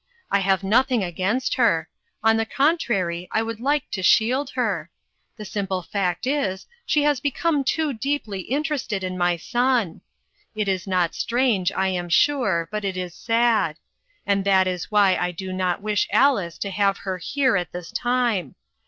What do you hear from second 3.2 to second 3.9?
I would like